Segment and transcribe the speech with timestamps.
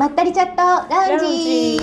[0.00, 0.56] まったりチャット
[0.88, 1.76] ラウンジ。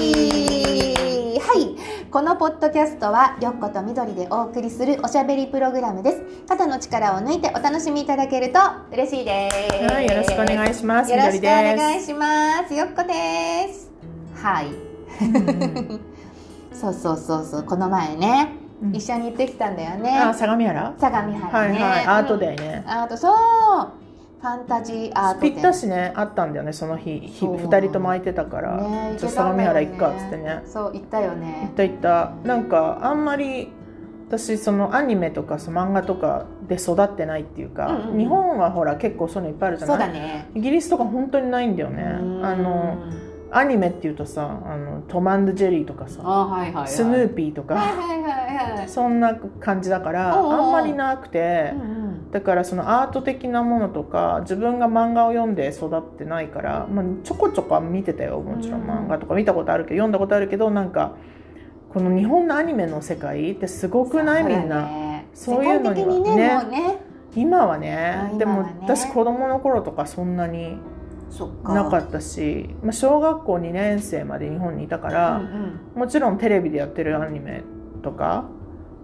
[1.40, 1.76] はい。
[2.10, 6.24] このポッドキャストはよっことみどりでお送りするおしゃべりプログラムです。
[6.48, 8.58] 肩の力を抜いてお楽しみいただけると
[8.92, 9.56] 嬉しいです。
[9.94, 11.12] はい、よろしくお願いします。
[11.12, 13.92] よろしくお願いしますよっこです。
[14.42, 14.70] はい。
[15.22, 16.00] うん。
[16.74, 18.50] そうそうそうそうこの前ね、
[18.82, 18.96] うん。
[18.96, 20.18] 一緒に行ってきたんだよね。
[20.18, 20.96] あ、相模原？
[20.98, 22.84] 相模原ね、はいはい、アートデイ、ーね。
[22.88, 23.36] アートそう
[24.40, 27.58] ファンタジーアートぴったしね、あったんだよね、その日、ひそう。
[27.58, 28.78] 二人とも空いてたから。
[28.78, 30.62] ねちょっと相模原行くかっつってね。
[30.66, 33.72] そう行ったよ行っねた行った、なんか、あんまり。
[34.30, 40.50] 私そのアニメとかその漫画とかで育ってないっていうか、うんうん日本はほら結構そういうのいっぱいあるじゃそうないだね。
[40.54, 42.04] イギリスとか本当にないんだよね。
[42.04, 42.98] あの
[43.58, 48.28] アニメっていうとさあのトムジェリーとかさあはいはい、はい、スヌーピーとか、はいはいは
[48.76, 48.90] いはい。
[48.90, 52.32] そんな感じだからあんまりなくて、うんうん。
[52.32, 61.16] だからそのアート的なものとか自分が漫画を読んで育ってないから、まあ、ちょこちょこ見てたよもちろんうん漫画とか見たことあるけど読んだことあるけどなんか
[61.94, 64.44] この日本のアニメの世界ってすごくない？
[64.44, 64.90] みんな。
[65.34, 66.36] そういうのにはね。
[66.36, 66.98] ねね。
[67.36, 68.34] 今はあね。
[68.38, 70.78] でも私子供の頃とかそんなに
[71.64, 76.00] なかったし、まあ、小学校2年生まで日本にいたから、うんうん。
[76.00, 77.64] もちろんテレビでやってるアニメ
[78.02, 78.46] とか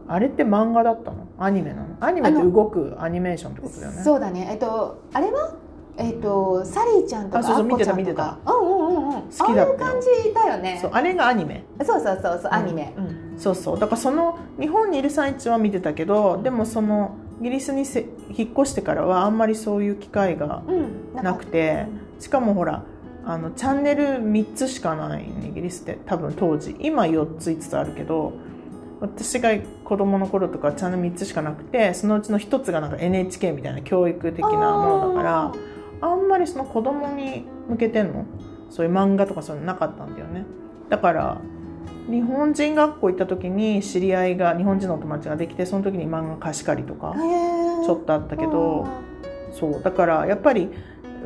[0.07, 1.27] あれって漫画だったの？
[1.38, 1.88] アニメなの？
[1.99, 4.03] アニメって動くアニメーションってことだよね。
[4.03, 4.47] そうだね。
[4.51, 5.55] えっとあれは？
[5.97, 9.21] えっとサリーちゃんとかあそうそうアッコちゃん見てたうんうんうんうん。
[9.21, 9.75] 好きだったよ。
[9.75, 10.79] あ感じだよね。
[10.81, 11.63] そうあれがアニメ。
[11.85, 12.94] そうそうそうそうアニメ。
[12.97, 13.35] うん。
[13.38, 13.79] そうそう。
[13.79, 21.23] だからその日本にいる最中は見てたけどでもそのイギリスにせ引っ越してからはあんまりそういう機会がうん。
[21.23, 21.85] なくて
[22.19, 22.83] しかもほら
[23.25, 26.75] あのチャンネル3つしかないねイギリスって多分当時。
[26.80, 28.33] 今4つ5つあるけど
[29.00, 29.52] 私が
[29.83, 35.53] 子供の頃とかチャンネル3つしかなくてそのうちの1つがなんか NHK みたいな教育的なものだから
[36.02, 38.25] あんまりその子供に向けての
[38.69, 40.45] そういう漫画とかそういうのなかったんだよね。
[40.89, 41.41] だから
[42.09, 47.13] 日本人学校行った時に知り合いが日本人のお友達ができてその時に漫画貸し借りとか
[47.85, 48.85] ちょっとあったけど
[49.53, 49.81] そう。
[49.81, 50.69] だからやっぱり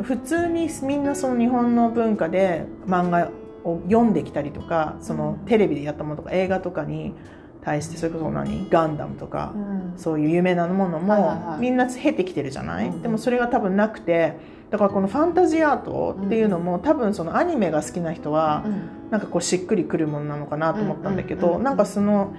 [0.03, 3.29] 普通にみんなその日本の文化で漫画
[3.63, 7.13] を読んできたりとかそのテレビでやったものとか映画とかに
[7.61, 8.69] 対してそれこそ何？
[8.69, 9.93] ガンダムとかうん。
[9.97, 13.01] そういう有名なものもみんな経てきてるじゃない、うん。
[13.01, 14.37] でもそれが多分なくて
[14.69, 19.11] だからこのファンタジーアートっていうのも多分そのアニメが好きな人はうん。
[19.11, 21.63] なんかこうしっくりくるものなのかなと思ったんだけうんうんうんうん。
[21.63, 22.33] どなんかその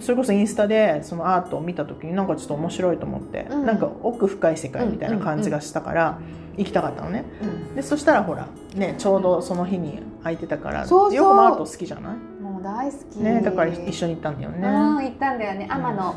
[0.00, 3.66] それこそインスタでそのアートを見た時になんかちょっと面白いと思って、うん。
[3.66, 6.18] なんか奥深い世界みたいな感じがしたから
[6.56, 7.24] 行きたかったのね。
[7.74, 11.14] でそしたらほらねちょうどその日に空いてたからそうそう。
[11.14, 12.42] よくもアート好きじゃない？
[12.42, 13.18] もう大好き。
[13.20, 15.68] ねだから一緒に行ったんだようんね行ったんだよね。
[15.70, 16.14] 天野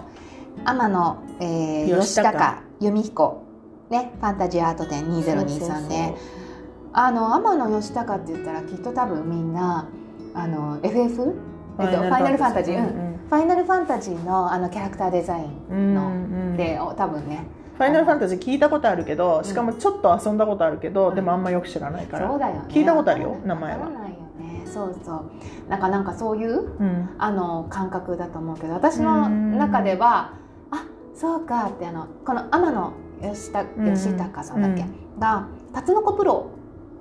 [0.65, 3.43] 天野えー吉吉高高由美彦
[3.89, 5.87] ねファンタジーアート展2023そうそうそう。
[5.89, 6.15] ね
[6.93, 9.87] あの天野義高って言ったらきっと多分みんな
[10.33, 11.35] あの FF?
[11.79, 16.57] えっと、ファイナルファンタジー、うんファイナルファンタジーのあのキャラクターデザインうんのうん。
[16.57, 17.43] で、お多分ね。
[17.77, 21.15] ファイナルファンタジー聞いたことあるけどしかもちょっと遊んだことあるけど、うん。
[21.15, 22.61] でもあんまよく知らないから、そうだよね。
[22.69, 23.89] 聞いたことあるよ名前は。
[24.65, 25.69] そうそう。
[25.69, 27.09] なんかなんかそういううん。
[27.17, 30.33] あの感覚だと思うけど私の中では
[30.71, 32.93] あそうかってあのこの天野
[33.23, 33.89] 義たうん。
[33.89, 36.51] 義高さんだっけ、うがタツノコプロ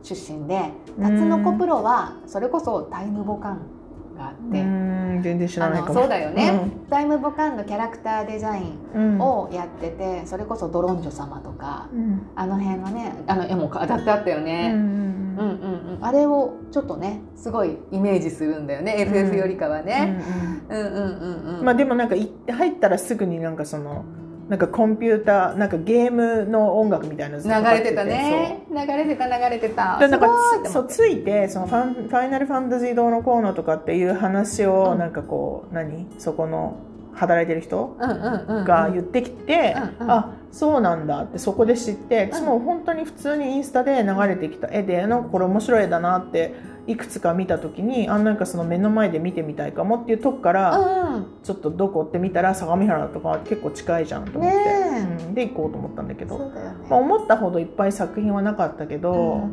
[0.03, 3.76] 出身でタツノコプロはそれこそタイムボカン
[4.17, 5.95] があって、うん全然知らないかも。
[5.95, 9.21] そうだよね、タイムボカンのキャラクターデザインうん。
[9.21, 12.23] をやっててそれこそドロンジョ様とかうん。
[12.35, 14.91] あの辺のねあの絵も飾ってあったようんね、うんうん。
[15.39, 20.23] うんうん、あれをちょっとねすごいイメージするんだよね、うん FF よりかはうんね。
[20.69, 21.65] うんうんうんうん。
[21.65, 24.05] まあでもなんかい入ったらすぐになんかその
[24.49, 28.65] なんかコンピューターなんかゲームの音楽みたいな流れてたね。
[28.71, 29.99] 流れてた流れてた。
[29.99, 30.29] なんか
[30.67, 36.07] そうついてそのファンファイナルファンタジーどうのこうのとかっていう話をうんなんかこう何？
[36.19, 36.77] そこの
[37.17, 38.65] 働いてる人うんうんうん。
[38.65, 40.11] が言ってきて、うんうん。
[40.11, 46.55] あそうなんだってそこで知って私も本当に普通にインスタで流れてきた絵でなんかこれ面白い絵だなって
[46.87, 51.27] いくつか見た時にあなんかその目の前で見てみたいかもっていうとこから、うん。
[51.43, 56.51] ちょっとどこって見たら相模原とか結構近いじゃんと思って、ねうん、で行こうと思ったんだけそど。
[56.89, 59.49] まあ、思ったほどいっぱい作品はなかったけど、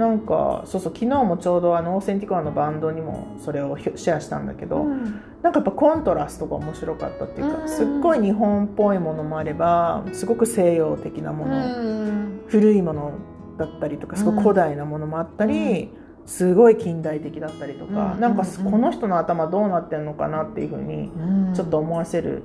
[0.00, 5.20] なんかそうそう昨日もちょうどあのオーセンティコアのバンドにもそれをシェアしたんだけど、うん。
[5.42, 7.68] なんかやっぱコントラストが面白かったっていうか、うん。
[7.68, 12.40] すっごい日本っぽいものもあればすごく西洋的なもの、うん。
[12.46, 13.12] 古いもの
[13.58, 15.90] だったりとかすごい古代なものもあったり、
[16.24, 18.20] すごい近代的だったりとか、うん。
[18.20, 18.70] なんかうん。
[18.70, 21.54] この人の頭どうなってんのかなっていうふうにうん。
[21.54, 22.42] ちょっと思わせる、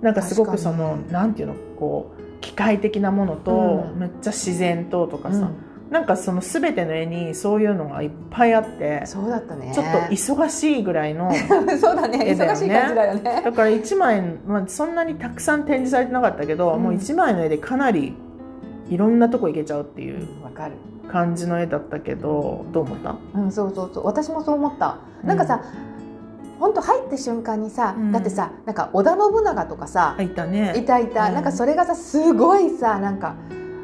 [0.00, 3.98] なんかすごくその確かになんていうのこう機械的なものと、うん。
[3.98, 5.50] めっちゃ自然ととかさ、
[5.90, 9.70] なんかその全ての絵にそういうのがいっぱいあってそうだったね。
[9.74, 11.30] ちょっと忙しいぐらいの
[11.80, 12.18] そうだね。
[12.36, 13.42] 忙しい感じだよね。
[13.44, 16.82] だから1枚、まあ、そんなにたくさん展示されてなかったけど、うん。
[16.82, 18.16] もう1枚の絵でかなり
[18.88, 20.26] いろんなとこ行けちゃうっていう
[21.08, 23.16] 感じの絵だったけどどう思った？
[23.34, 24.06] うんそうそうそう。
[24.06, 24.98] 私もそう思った。
[25.22, 25.60] なんかさ、
[26.58, 28.10] 本当入った瞬間にさ、うん。
[28.12, 30.72] だってさなんか織田信長とかさ、あいたね。
[30.76, 31.34] いたいた、うん。
[31.34, 33.34] なんかそれがさすごいさなんか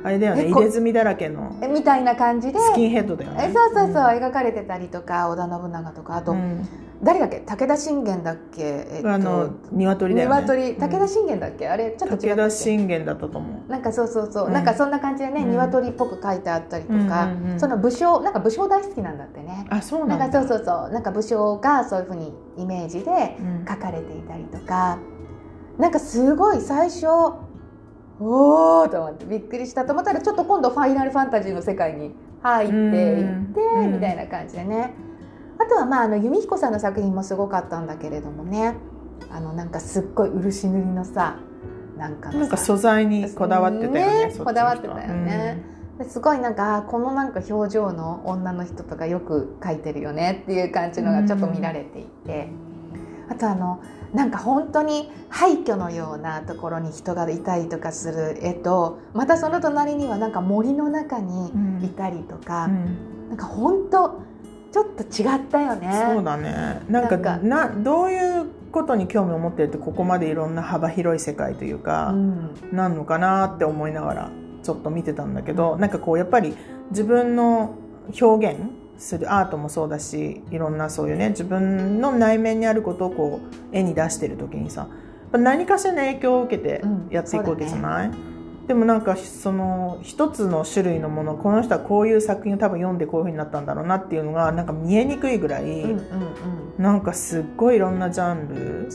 [0.02, 2.58] あれだよね入れ墨だらけのえみたいな感じで。
[2.58, 3.49] スキンヘッドだよね。
[3.50, 4.06] えそうそうそう、ん。
[4.23, 6.67] 描かれてたりとか織田信長とかあと、うん。
[7.02, 7.41] 誰だっけ？
[7.41, 10.43] 武田信玄だっけ、えっと、あの鶏だよね。
[10.43, 10.75] 鶏。
[10.75, 13.70] 武田信玄だっけ、あれちょっと違武田信玄だったと思う。
[13.70, 14.52] なんかそうそうそう、うん。
[14.52, 15.50] なんかそんな感じでね、うん。
[15.52, 17.61] 鶏っぽく書いてあったりとか、うんうんうん。
[17.61, 19.67] その武将なんか武将大好きなんだってね。
[19.70, 20.93] あそうななんんだかそうそうそう。
[20.93, 23.64] なんか武将がそういうふうにイメージでうん。
[23.67, 24.99] 書かれていたりとか。
[25.79, 27.06] なんかすごい最初
[28.21, 32.13] おおと思ってびっくりしたと思ったらちょっと今度ファイナルファンタジーの世界に
[32.43, 33.93] 入っていってうん。
[33.95, 34.95] みたいな感じでね。
[35.59, 38.77] あとはまああの弓彦さんの作品もすごかったんだけれどもね。
[39.31, 41.37] あのなんかすっごい漆塗りのさ
[41.97, 44.47] なんかなんか素材にこだわってたよねそっちの人は。
[44.47, 45.63] こだわってたよね、
[45.99, 52.49] ですごいなんかこのなんか表情の女の人とかよく描いてるよねっていう感じのがちょっと見られていて、
[53.29, 53.81] あとあの
[54.15, 61.53] なんか本当に廃墟のようなところに人がいたりとかする絵とまたその隣にはなんか森の中に
[61.85, 63.29] いたりとか、うん。
[63.29, 64.21] なんか本当
[64.73, 66.12] ちょっと違ったよね。
[66.15, 66.83] そうだね。
[66.89, 72.55] なんかなどういうことに興味を持ってるってここまでいろんな幅広い世界というか、うん。
[72.73, 74.31] なんのかなって思いながら
[74.62, 76.57] ちょっと見てたんだけどなんかこうやっぱり
[76.91, 77.75] 自分の
[78.21, 78.61] 表現
[79.00, 84.88] するアートもそうだしいろんなそういうね自分の内面にあることをこう絵に出してる時にさ
[85.32, 88.11] 何かしらの影響を受けてうんやっていくわけじゃない、
[88.67, 98.88] でもなんかその一つの種類のものこの人はこういう作品を多分読んでこういう風になったんだろうなっていうのがなんか見えにくいぐらい、うんうんうんなんかすっごいいろんなジャンル。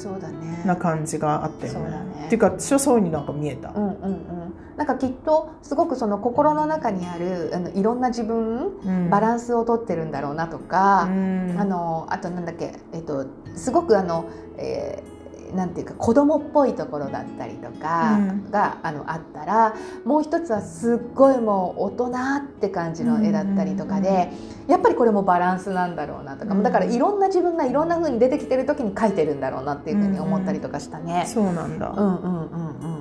[0.65, 1.89] な感じがあったよね。
[1.91, 3.69] ねっていうか私はそういうふうになんか見えた。
[3.69, 4.53] うんうんうん。
[4.77, 9.09] なんかきっとすごくその心の中にあるあのいろんな自分うん。
[9.09, 11.55] バランスをとってるんだろうなとか、うん。
[11.57, 13.25] あのあとなんだっけえっと
[13.55, 15.15] すごくあの、えー
[15.55, 18.51] なんていうか子供っぽいところだったりとかうん。
[18.51, 24.31] が、あのあったらもう一つはすっごいもう大人って感じの絵だったりとかで、
[24.67, 26.63] やっぱりこれもバランスなんだろうなとか、うん。
[26.63, 31.25] だからいろんな自分がいろんな風に出てきてる時に描いてるんだろうなっていうふうに思ったりとかしたね。
[31.27, 31.89] そうなんだ。
[31.89, 32.94] うんうんうんうんうん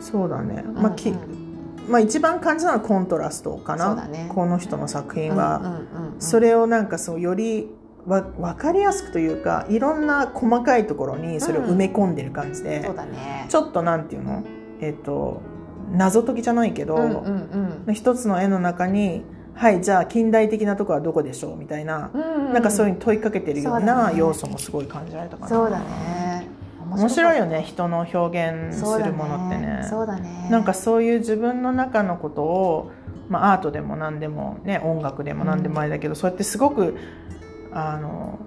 [0.00, 0.62] そうだね。
[0.66, 1.12] うんまあき
[1.88, 3.94] まあ一番感じたのはコントラストかな。
[4.08, 5.72] ねこの人の作品うんは、うんうんう
[6.16, 7.68] んそれをなんかそうより
[8.06, 13.46] わ分かりやすくというかいろんな細かいところにそれを埋め込んでる感じで、そうだね。
[13.48, 14.42] ちょっとなんていうの？
[14.80, 15.42] えっ、と
[15.92, 19.22] 謎解きじゃないけど、うんうんうん一つの絵の中に
[19.54, 25.48] はいじゃあ近代的なところはどこでしょうみたいな、うんなんかそういううに問いかけてるような要素もすごい感じられたかな。
[25.48, 26.35] そうだね。
[26.96, 27.58] 面白いよね。
[27.58, 29.86] ね人の表現するものってね。
[29.88, 30.48] そうだね。
[30.50, 32.92] なんかそういう自分の中のことを、
[33.28, 36.96] まあ、アートでも何でも、ね、音楽でも何でもあれだけど、そうやってすごく
[37.72, 38.38] あの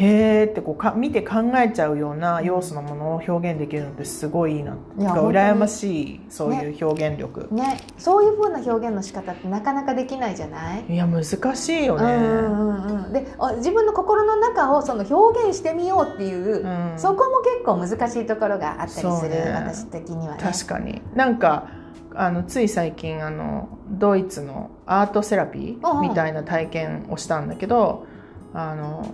[0.00, 4.82] へーってこうか見て考えちゃうような要素のものを表現できるのってすごいいいなって。
[5.02, 10.84] 羨ましいそういう表現力、ね、そういう風な表現の仕方ってなかなかできないじゃない？
[10.88, 13.12] いや難しいよね、うんうんうんうん。
[13.12, 16.94] で、あ自分の心の中をその表現してみようっていう、うん。
[16.96, 19.52] そこも結構難しいところがあったりする、ね。
[19.52, 20.42] 私的にはね。
[20.42, 21.02] 確かに。
[21.14, 21.68] なんか
[22.14, 28.06] あのつい最近あのドイツのアートセラピーみたいな体験をしたんだけど、
[28.54, 29.04] あの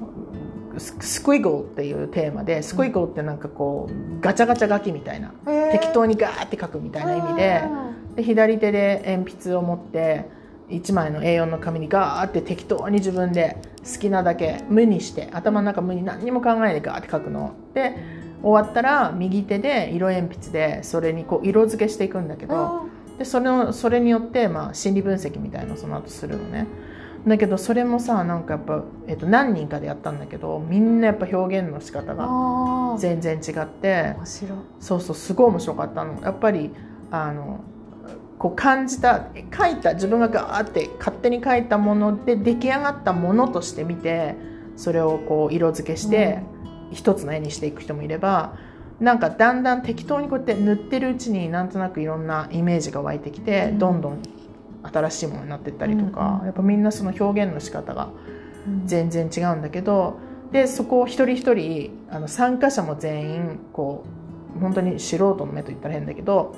[0.78, 5.32] ススクイゴルっていうテーマでスクイゴルってなんかこうガチャガチャ書きみたいな、
[5.72, 7.62] 適当にガーって書くみたいな意味で
[8.16, 10.28] で左手で鉛筆を持って
[10.68, 17.54] 1枚の A4 の紙にガーって適当に自分で好きなだけ無にして頭の中無に何にも考えないでガーって書くの。
[17.74, 22.88] で終わったら右手で色鉛筆でそれにこう色付けしていくんだけど、
[23.18, 26.66] でそれのそれによってまあ心理分析みたいのをその後するのね
[27.26, 32.28] だけどそれもさなんかやっぱ、えっと、何人かでやったんだけどみんなやっぱ表現の仕方が
[32.98, 34.58] 全然違って面白い。
[34.78, 36.20] そうそうすごい面白かったの。
[36.20, 36.70] やっぱり
[37.10, 37.60] あの
[38.38, 44.34] こう感じた書いた自分がガーって勝手に書いたもので出来上がったものとして見て
[44.76, 46.40] それをこう色付けして
[46.92, 48.56] 一つの絵にしていく人もいれば
[49.00, 53.78] なんかだんだん適当にこうやって塗ってるうちになんとなくいろんなイメージが湧いてきて、うん。
[53.78, 54.22] どんどん
[54.92, 58.10] 新しいものになっていったりとか、うんやっぱみんなその表現の仕方が
[58.66, 58.86] うん。
[58.86, 60.18] 全然違うんだけど
[60.52, 64.04] でそこを一人一人あの参加者も全員こ
[64.56, 66.54] う本当に素人の目と言ったら変だけど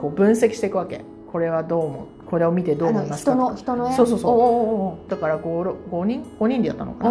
[0.00, 1.04] こう分析していくわけ。
[1.30, 2.24] これはどう思う？
[2.26, 3.32] これを見てどう思いますか？
[3.32, 3.96] 人の人の絵？
[3.96, 5.10] そうそうそう。
[5.10, 7.10] だから 5, 5人？5人でやったのか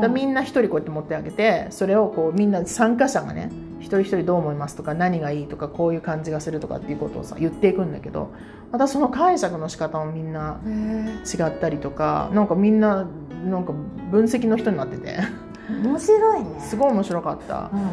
[0.00, 3.50] な、みんな一人こうやって持ってあげてそれをこうみんな参加者がね
[3.84, 8.32] 一人一人どう思いますとか何がいいとかこういう感じがするとかっていうことをさ言っていくんだけど
[8.72, 13.06] またその解釈の仕方もみんなへ違ったりとかなんかみんな
[13.44, 13.72] なんか
[14.10, 15.08] 分析の人になってて。
[15.08, 15.44] え
[15.82, 16.60] 面白いね。
[16.60, 17.70] すごい面白かった。
[17.72, 17.84] うんう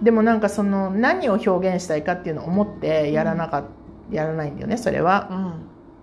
[0.00, 0.04] ん。
[0.04, 3.64] でもなんかその何を表現したいかっていうのを思ってやらなかっ
[4.12, 5.28] やらないんだよねそれは。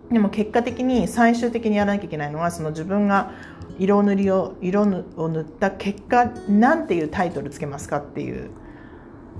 [0.09, 0.13] うん。
[0.13, 3.31] でも結果的に最終的にやらなきゃいけないのはその自分が
[3.77, 4.85] 色塗りを色を
[5.29, 8.49] 塗った結果なんていうタイトルつけますかっていう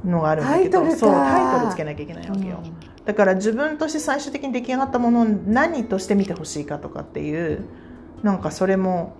[0.05, 2.63] のがあるんだけどそうタイトルつけなきゃいけないわけよ、
[3.05, 7.65] だから自分として最終的に出来上がったものを何として見てほしいかとかっていう
[8.23, 9.15] なんかそれも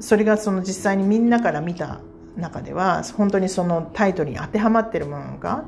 [0.00, 2.00] それがその実際にみんなから見た
[2.36, 5.64] 中では本当にそのタイトルに当てはまってるものなのか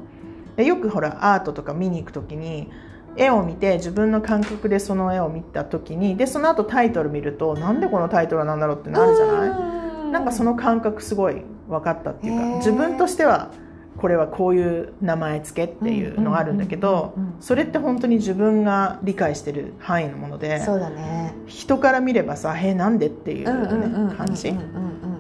[0.57, 2.71] でよくほらアートとか見に行く時に
[3.17, 10.09] 絵を見て自分の感覚でその絵を見た時にでその後タイトル見るとなんでこのタイトルなんだろうってなるじゃない？
[10.09, 13.51] いなんかその感覚すごい分かったっていうか自分としては
[13.99, 21.35] これはこういう名前付けっていうのがあるんだけどそれって本当に自分が理解してる範囲のものでそうだね。
[21.47, 24.55] 人から見ればさ「えなんで?」っていうね感じ。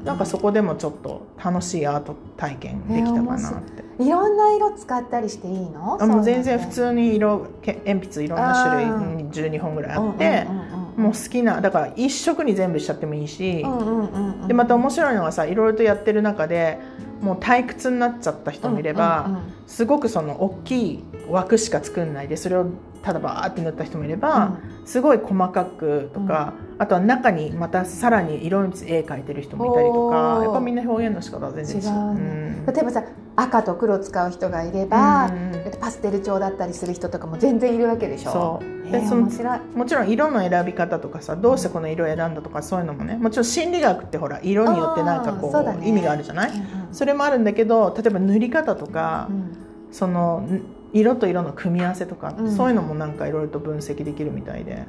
[0.04, 4.04] なんかそこでもちょっと楽しいアート体験できたかなって。
[4.04, 4.08] い。
[4.08, 5.98] ろんな色使ったりしていいの？
[6.00, 14.48] あもう全然普に通に色け鉛筆いろんな種類あうん12本ぐらいあってうんうんうんうんもう好きなだから一色に全部しちゃってもいいし、うんうんうんうん。
[14.48, 16.78] でまた面白いのがさいろいろとやってる中で
[17.20, 19.52] もう退屈になっちゃった人もいれば、うんうんうん。
[19.66, 22.66] すごくその大きい枠しか作んないでそれを
[23.02, 31.82] ただバーって塗った人もいれば、すごい細かくとか、あとは中にまたさらに色鉛筆絵描いてる人もいたりとかやっぱみんな表現の仕方は全然違う。
[31.84, 32.74] 違うねうん。
[32.74, 33.04] 例えばさ
[33.36, 35.56] 赤と黒使う人がいれば、うん。
[35.78, 38.32] パステル調だったりする人とかも全然いるわけでしょ。
[38.32, 38.90] そう。
[38.90, 39.60] でその面白い。
[39.74, 45.86] もちろん色の選び方とかさどうしてこの色を選んだとかそういうのもねもちろん心理学ってほら色によってなんかこうだね。
[45.86, 46.50] う意味があるじゃない？
[46.50, 46.94] うんうん。
[46.94, 49.56] それもあるんだけど例えば塗り方とか、うん。
[49.92, 50.62] そのん
[50.92, 52.56] 色と色の組み合わせとか、うん。
[52.56, 54.72] そういうのもなんかいろいろと分析できるみたいで。
[54.72, 54.84] へえ。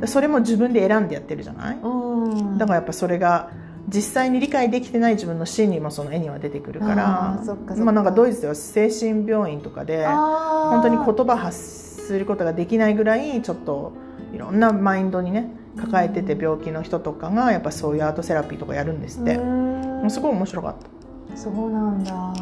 [0.00, 2.58] でそれも自分で選んでやってるじゃない、うん。
[2.58, 3.50] だからやっぱそれが
[3.88, 7.42] 実際に理解できてない自分の心理もその絵には出てくるから
[7.92, 13.92] なんかドイツでは精神病院とかで本本当に言葉発することができないぐらいちょっと
[14.34, 20.74] いろんなマインドにね抱えてて病気の人とかがやっぱそういうアートセラピーとかやるんですって、もうすごい面白かっ
[21.30, 21.36] た。
[21.36, 22.34] そうなんだ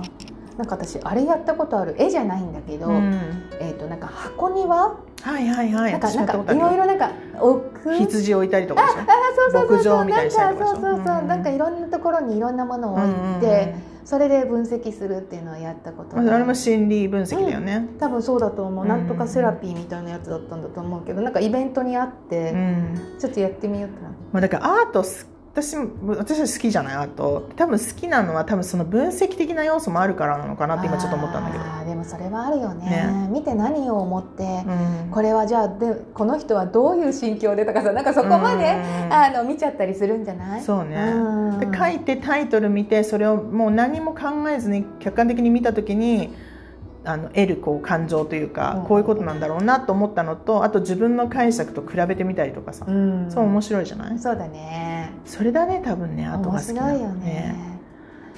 [0.58, 3.42] なんか私あれやったことある絵じゃないんだけど、うん。
[3.60, 4.76] えっ、となんか箱庭？
[4.76, 4.96] は
[5.40, 5.92] いはいはい。
[5.92, 7.94] なんかなんかいろいろなんか置く？
[7.96, 9.00] 羊置いたりとかでしょ？
[9.00, 11.22] あそうそうそう牧場みたいにしたりとかなんかそうそうそう、う。
[11.24, 11.28] ん。
[11.28, 18.88] なんかいろんなところにいろんなものを置いて、うんうんそれで分析するっていうのをやったことうんあれもる心理分析だよね、多分そうだと思う、うん。
[18.88, 23.16] なんとかセラピーみたいなやつだったんだと思うけどなんかイベントにあって、うん。
[23.20, 24.08] ちょっとやってみようってな。
[24.32, 32.88] まあ、だからアートす私も私は好きじゃないアート多分好きなのは多分その分析的な要素もあるからなのかなって今ちょっと思ったんだけど、あーでもそれはあるよね。
[32.88, 33.28] ね。
[33.32, 35.10] 見て何を思って、うん。
[35.10, 39.12] これはじゃあでこの人はどういう心境でとかさなんかそこまで、うん。
[39.12, 40.62] あの見ちゃったりするんじゃない？
[40.62, 40.96] そうね。
[40.96, 41.58] うん。
[41.58, 46.32] で書いてタイトル見てそれをもう何も考えずに客観的に見た時に
[47.04, 48.84] あの得るこう感情というか、うん。
[48.86, 53.30] こういうことなんだろうなと思ったのとあと自分の解釈と比べてみたりとかさ、うん。
[53.30, 54.18] そう面白いじゃない？
[54.18, 55.12] そうだね。
[55.24, 56.88] それだね多分ねアートが面好きなの。
[56.88, 57.56] 白いよね。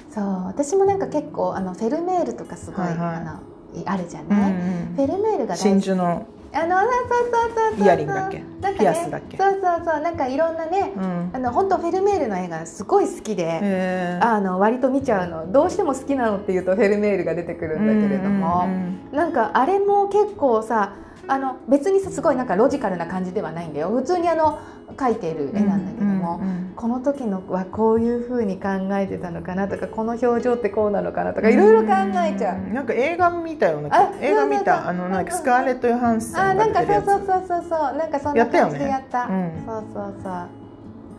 [0.09, 0.23] そう。
[0.45, 3.15] 私もなんか結構あのフェルメールとかすごい、はいはい。
[3.15, 4.93] あのいあるじゃうんない、うん。
[4.95, 8.39] フェルメールが大真珠のあのそうそうそうそうイヤリングだっけ？
[8.39, 9.37] なんかねピアスだっけ？
[9.37, 10.01] そうそうそう。
[10.01, 11.31] なんかいろんなね、うん。
[11.33, 19.17] あの本当フェルメールの絵がすごい好きで、あの割と見ちゃうのどうしても好きなのっていうとフェルメールが出てくるんだけれども、うんうんうん。
[19.17, 20.93] なんかあれも結構さ
[21.27, 23.89] あの別にさすごいなんかロジカルな感じではないんだよ。
[23.89, 24.59] 普通にあの
[24.97, 31.93] 描いている絵なんだけども、うんうんこの時のはこういう風に考えてたのかなとかこの表情ってこうなのかなとかいろいろ考
[32.25, 32.57] えちゃう。
[32.57, 37.97] んなんか映画見たようなあ映画見たあのなんかスカーレット・ヨハンセンあなんかそうそうそうそうそう。
[37.97, 39.27] なんかそんな感じでやった。
[39.27, 40.47] ねうんそうそうそう。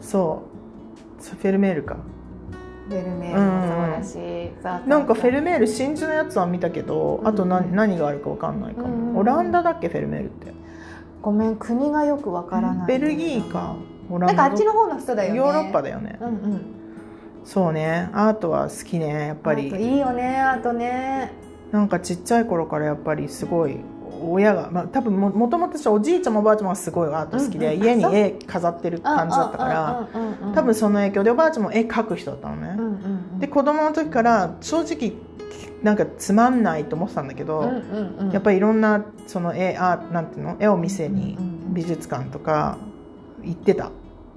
[0.01, 0.43] そ
[1.21, 1.23] う。
[1.23, 1.97] そうフェルメールか
[2.89, 4.23] フェルメールもそうだし、そう
[4.63, 9.19] そうそうなんかフェルメール真珠のやつは見たけどあとうん何何があるかわかんないかも。
[9.21, 10.53] オランダだっけフェルメールって。
[11.23, 12.87] ごめん国がよくわからない。
[12.87, 13.77] ベルギーか
[14.11, 15.39] オラなんンダかあっちの方の人だよね。
[15.39, 16.19] ヨーロッパだよね。
[16.21, 16.61] うんうん。
[17.45, 18.11] そうね。
[18.13, 19.69] アートは好きねやっぱり。
[19.69, 21.33] いいよねあとね。
[21.73, 23.79] なんかちっちゃい頃からやっぱりすごい
[24.23, 27.87] 親が、まあ、多分ももともと私おじいちゃんもおばあちゃんもすごいアート好きで、うんうん。
[27.87, 32.95] 家に絵飾ってる感じだったからうんうんうんうん多分その影響でおばあちゃんも絵描く人だったのね、うんうん
[33.33, 33.39] うん。
[33.39, 35.13] で子供の時から正直
[35.83, 38.31] なんかつまんないと思ってたんだけど、うんうんうん。
[38.31, 40.57] やっぱりいろんなその絵あなんていうの？
[40.59, 41.75] 絵を見せにうんうんうん。
[41.75, 42.79] 美術館とか
[43.43, 43.91] 行ってた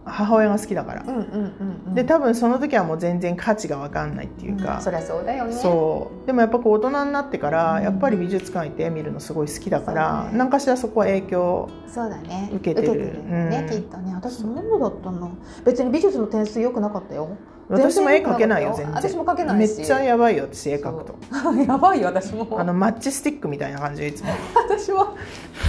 [0.07, 1.95] 母親が好きだから、うんうんうんうん。
[1.95, 5.53] で多分その時はもう全然価値が分かんないっていうか、そりゃそうだよね。
[5.53, 6.27] そう。
[6.27, 12.49] でもやっぱこう大人になってからうんやっぱり美術館行って絵見るのすごい好きだから、そうね何かしらそこは影響そうだね。
[12.53, 12.99] 受けてる。
[12.99, 13.75] よね、うん。
[13.75, 14.13] きっとね。
[14.13, 15.31] 私何だったの。
[15.65, 17.37] 別に美術の点数良くなかったよ
[17.69, 21.05] 私も絵描けないよ全然私も描けないしめっちゃやばいよ私絵描く。
[21.05, 21.17] と
[21.63, 22.47] やばいよ私も。
[22.57, 24.29] あのマッチスティックみたいな感じでいつも。
[24.55, 24.99] 私も。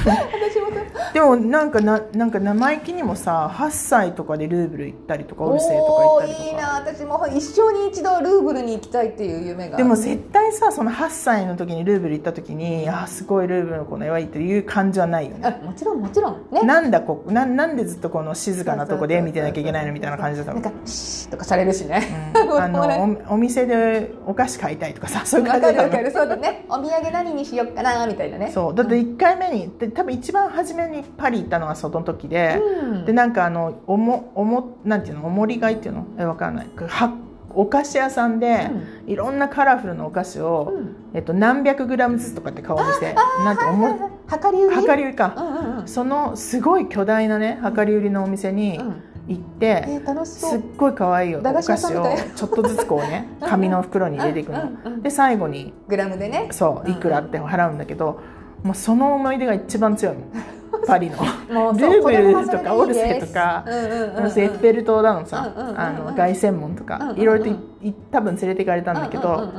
[0.04, 0.68] 私も。
[1.12, 6.44] でもなんかななんか生意気にもさ8歳とかでルーブル行ったりとかオルセーとか行ったりとか。
[6.44, 6.68] いいな。
[6.74, 15.58] 私も一生に一度ルーブルに行きたいっていう夢がでも絶対さその8歳の時にルーブル行った時にあーすごいルーブルのこの絵はいいっていう感じはないよね。
[15.60, 16.36] あもちろんもちろん。
[16.52, 16.62] ね。
[16.62, 20.60] なんだこななんでずっとこの静かなとこで絵見てなきゃいけないのみたいな感じだったの。
[20.60, 22.62] なんかシーッとかされるしね、うん。
[22.62, 22.82] あの
[23.30, 26.10] おお店でお菓子買いたいとかさそういうわ感じだかるわかる。
[26.10, 26.64] そうだね。
[26.68, 28.50] お土産何にしよっかなみたいなね。
[28.52, 28.74] そう。
[28.74, 33.04] だって1回目にで多分一番初めにパリ行ったのがその時で、うん。
[33.04, 35.26] でなんかあのおもおもなんていうの？
[35.26, 36.04] おもり買いっていうの？
[36.18, 36.66] えわかんない。
[36.86, 37.12] は
[37.54, 38.70] お菓子屋さんで、
[39.06, 40.96] いろんなカラフルなお菓子を、うん。
[41.14, 44.86] えっと、何百グラムずつとかって顔にしてなんておも量り売り？
[44.86, 45.88] 量り売りか、うんうんうん。
[45.88, 54.92] そのすごい巨大なね量り売りのお店にうん行って、えー、楽しそすっうごい可愛いお駄菓子をちょっとずつこうね 紙の袋に入れていくの、うんうん。
[54.94, 56.48] うんで最後にグラムでね。
[56.50, 58.20] そういくらって払うんだけど、
[58.62, 60.20] もうその思い出が一番強いの。
[60.86, 61.16] パリの。
[61.72, 69.52] ルーブルとかオルセとかエッフェル塔だのさ、あの凱旋門とか、いろいろといい多分連れて行かれたんだけど、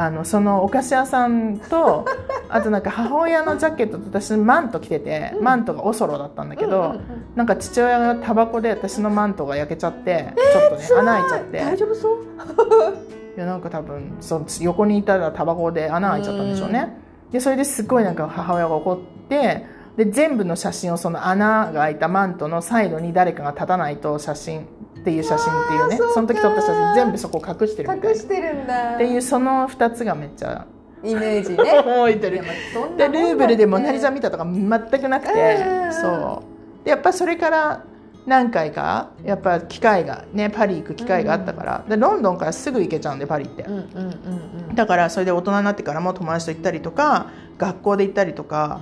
[0.00, 2.06] あのそのお菓子屋さんと
[2.48, 5.42] あとなんか母親のジャケットと私のマント着てて、うん。
[5.42, 7.00] マントがオソロだったんだけど、うんうんうん。
[7.34, 11.58] なんか父親がタバコで私のマントが焼けちゃって、ちょっとね穴開いちゃって。
[11.58, 12.12] 大丈夫そう？
[13.36, 16.96] いやなんか多分その横にいたらタバコで穴開いちゃったんでしょうね、
[17.32, 24.66] でそれですごいなんか母親が怒ってで全部の写真をその穴が開いたマントのサイドに誰かが立たないと写真
[25.08, 28.10] っていう写真っていうねその時撮った写真全部そこ隠してるみたいな。
[28.10, 28.94] 隠してるんだ。
[28.96, 30.66] っていうその2つがめっちゃ
[31.02, 31.56] イメージね。
[31.80, 32.42] 覚えてる。
[32.98, 36.42] でルーブルでモナ・リザ見たとか全くなくてうんそ
[36.82, 36.84] う。
[36.84, 37.82] でやっぱそれから
[38.26, 44.74] 何回かやっぱ機会がねパリ行く機会があったから、でロンドンからすぐ行けちゃうんでパリって、うんうんうんうん。
[44.74, 48.80] だからそれで大人になってからも友達と行ったりとか学校で行ったりとか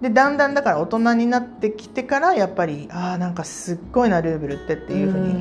[0.00, 5.34] でだんだんだから大人になってきてからやっぱりああなんかすっごいなルーブルってっていうふうに、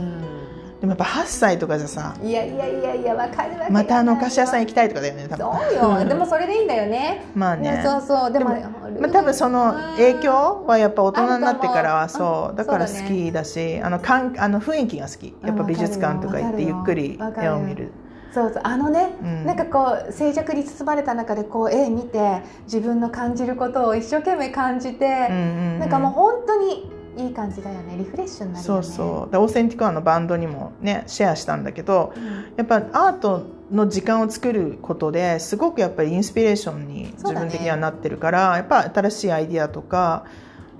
[0.81, 5.59] でもやっぱ8歳とかじゃさいやいやいやいやわかるわけまたあのお菓子屋さん行行きたいとかだよね多分。
[5.69, 6.05] そうよ。
[6.07, 7.25] でもそれでいいんだよね。
[7.35, 7.81] まあね。
[7.85, 8.61] そうそうでもで
[8.99, 15.35] まあ、多分その影響はやっぱ大人になってからはそうだから好きだしあのかんあの雰囲気が好き。
[15.45, 17.91] やっぱ美術館とか行ってゆっくり絵を見る
[18.33, 19.45] そうそうあのね、うん。
[19.45, 25.79] なんかこう静寂に包まれた中でこう絵見て自分の感じることを一生懸命感じて、うんうんうん。
[25.79, 27.97] なんかもう本当にいい感じだよね。
[27.97, 28.83] リフレッシュになるよね。
[28.83, 29.31] そうそう。
[29.31, 32.23] でオーセンティコアのバンドにもねシェアしたんだけどうん。
[32.55, 32.75] やっぱ
[33.07, 40.25] アートの時間を作ることですごくやっぱりインスピレーションに自分的にはなってるから、やっぱ新しいアイディアとか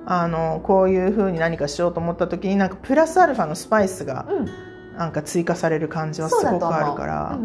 [0.06, 4.69] あのこういうふうに何かしようと思った時になんかプラスアルファのスパイスがうん
[5.00, 7.40] なんか追加される感じはすごくあるから。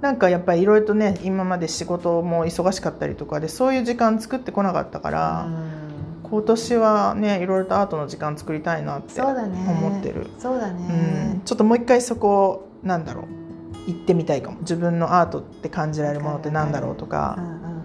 [0.00, 6.30] なんかやっぱりいろいろとね今まで仕事も忙しかったりとかでそういう時間作ってこなかったから、うん。
[6.30, 10.28] 今年はねいろいろとアートの時間作りたいなって思ってる。
[10.38, 10.78] そうだうん。
[10.78, 13.24] ね、ちょっともう一回そこをなんだろう。
[13.86, 14.60] 行ってみたいかも。
[14.60, 17.75] 自分のアートって感じられるものってなんだろうとうんかうんうんうん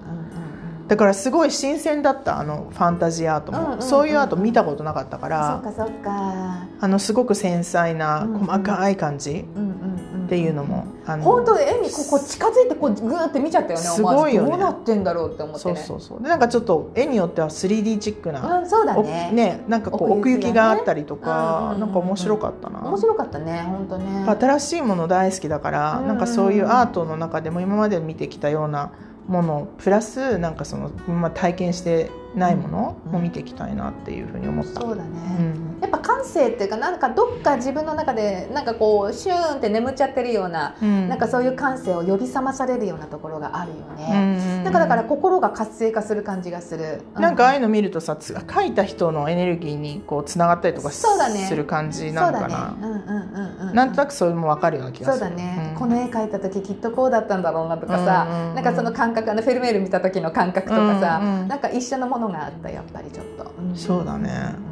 [0.87, 3.79] だからすごい新鮮だったあのファンタジーアートも、うんうんうん。
[3.79, 6.67] うんそういうアート見たことなかったかそらっかそっか。
[6.79, 8.39] あのすごく繊細なうんうん。
[8.45, 9.69] 細かい感じうんうん
[10.15, 14.49] うんっていうのも、あの本当絵にここ近づいてこうグーって見ちゃったよねすごいよね。
[14.51, 16.23] どうなってんだろうって思ってそうねそうそう。
[16.23, 24.25] でなんかちょっと絵によっては 3D チックな、うんそうだおねねなんかこう奥奥行きがあったりとうんか、うんなんか面白かったな、面白かったね本当ね。
[24.39, 26.07] 新しいもの大好きだから、うん。
[26.07, 28.91] なんかそういうアートの中でも今まで見てきたような
[29.27, 33.11] ものプラスなんかその、まあ、体験してないものうん。
[33.11, 34.79] も見ていきたいなっていうふうに思った。
[34.81, 35.81] そうだね、うん。
[35.81, 41.09] やっぱ感性っていうかなんかどっか自分の中でなんかこうシューンって眠っちゃってるような、うん。
[41.09, 44.73] なんかそういう感性を呼び覚まされるようなところがあるようね、んなん。
[44.73, 53.03] かだから心が活性化する感じがする、なんかああいうのの見るとさつ描いた人のエネルギーにこうつながったりとかそうだねする感じなのかな、そうだね。
[53.07, 53.75] うんうんうんうん。
[53.75, 55.79] なんとなくそれも分かるような気がそうするだね、うん。
[55.79, 63.75] この絵描いた時きっとこうだったんだろうなとかさ、うんうんうんなんかその感覚あのフェルメール見た時の感覚とかさ、うんうんなんか一緒のものがあったやっぱりちょっと、ん。
[63.75, 64.29] そうだね。
[64.29, 64.71] うんうん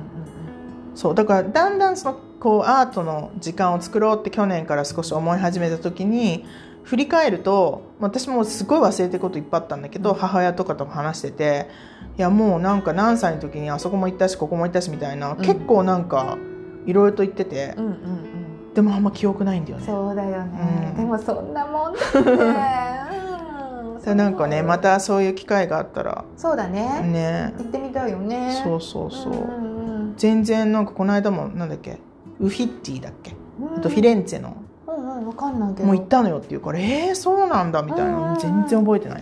[0.95, 6.45] そうだからだんだんそのこうアートの時間を作ろうって去年から少し思い始めた時に
[6.83, 11.69] 振り返ると私もすごい忘れてることいっぱいあったんだけど、母親とかと話してて
[12.17, 15.37] いやもうなんか何歳の時にあそこも行ったしここも行ったしみたいな、ん。
[15.37, 16.37] 結構なんか
[16.85, 19.85] いろいろと言ってて、うんうんうんでもあんま記憶ないんだよね。
[19.85, 20.97] そうだよね、うん。
[20.97, 24.01] でもそんなもんだって、 うん。
[24.01, 26.23] でなんかねまたそういう機会があったら。
[26.37, 27.01] そうだね。
[27.01, 27.53] ね。
[27.57, 28.61] 行ってみたいよね。
[28.63, 31.97] そうそうそう、んうん全然なんかこの間もなんだっけ？
[32.39, 33.35] ウフィッティだっけ？
[33.59, 33.77] うん。
[33.77, 34.49] あとフィレンツェの。
[34.87, 35.85] うんうんわかんないけど。
[35.87, 38.21] もう行ったのよって言うからえー、そうなんだみたいうんうん。
[38.21, 39.21] うなん全然覚えてない。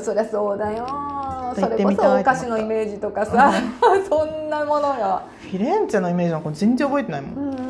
[0.00, 0.86] そりゃそうだよ。
[1.54, 3.52] それこそお菓子のイメージとかさ。
[4.08, 5.22] そんなものが。
[5.40, 7.42] フィレンツェのイメージなんか全然覚えてないもん、うん。
[7.42, 7.69] うんうんう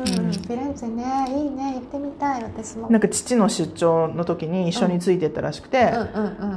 [0.51, 2.89] フィレンツェねいいね行ってみたい私も。
[2.89, 5.93] なんか父の出張の時に一緒についてったらしくて、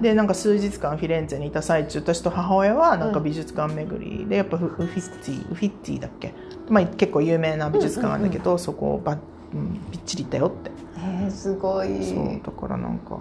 [0.02, 6.34] でなんか数日間フィレンツェにいた最中私と母親はなんか美術館巡りでやっぱフフィッティウフィッティだっけ、
[6.68, 9.12] まあ、結構有名な美術館なんだけど、そこをば、
[9.52, 12.04] うん、びっちり行ったよって、えー、すごい。
[12.04, 13.20] そうだからなんか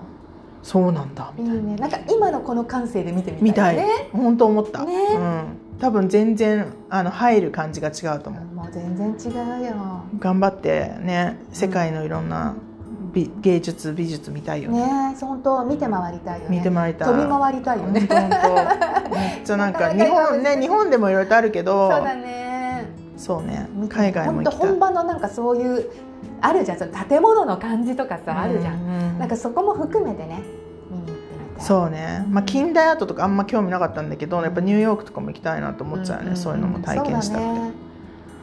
[0.63, 1.63] そうなんだいいみたいな。
[1.63, 1.75] ね。
[1.75, 3.85] なんか今のこの感性で見てみみたいたい。
[3.85, 4.95] ね本当思った、ね。
[4.95, 5.43] うん、
[5.79, 9.73] 多分全然あの入る感じが違うと思うもう全然違うよ。
[10.19, 12.55] 頑張ってね世界のいろんな
[13.13, 15.11] 美芸術美術見たいよね。
[15.11, 16.57] ね本当見て回りたいよね。
[16.57, 17.07] 見て回りたい。
[17.09, 17.99] 飛び回りたいよね。
[17.99, 22.85] 本当めっちゃなんか日本ね日本でもいろいろとあるけどそうだね。
[23.17, 24.69] そうね海外も行きたい。
[24.69, 25.91] 本場のなんかそういう
[26.39, 26.79] あるじゃん。
[26.79, 30.41] その建物の感じとかさあるじゃん、んなんかそこも含めてね
[30.89, 31.21] 見に行って
[31.51, 31.65] みたい。
[31.65, 37.82] そうね、まあ、近代アートとかあんま興味なかったんだけどやっぱニューヨークとかも行きたいなと思っちゃうね、んんんそういうのも体験したくて、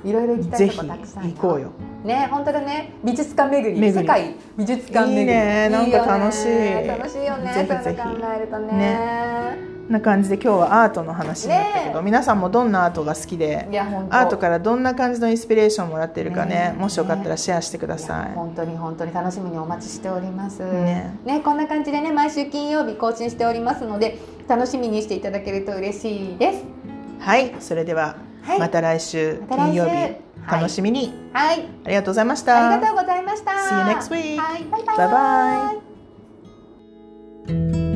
[0.04, 1.70] いろいろ行きたいとこたくさん行こうよ。
[2.04, 2.92] ね本当だね。
[3.04, 3.92] 美術館巡り。
[3.92, 5.20] 世界美術館巡り。
[5.20, 6.86] いいねなんか楽しい。
[6.86, 7.52] 楽しいよね。
[7.52, 7.96] ぜひぜひ。
[7.96, 8.72] 考えるとね。
[8.72, 9.70] ね。
[9.90, 12.02] な感じで今日はアートの話になったけど、ね。
[12.04, 13.68] 皆さんもどんなアートが好きで
[14.10, 16.72] アートからどんな感じのインスピレーションをもらっているかね。
[16.72, 16.76] ね。
[16.78, 17.98] もしよかったらシェアしてくだい。
[17.98, 20.60] さいや本当に本当に楽しみにお待ちしております。
[20.64, 21.14] ね。
[21.24, 26.64] ねこんな感じでね毎週金曜日更新しておりますので楽しみにしていただけると嬉しいです。
[27.18, 33.52] はいそれでは、はいまた来週金曜日、はい楽しみにはい、ありがとうございましたありがとうございました。
[33.52, 34.38] See you next week.
[34.38, 34.96] はい、バイバイ。
[37.46, 37.89] Bye bye.